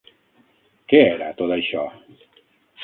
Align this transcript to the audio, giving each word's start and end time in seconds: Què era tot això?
Què 0.93 1.03
era 1.11 1.29
tot 1.43 1.55
això? 1.59 1.87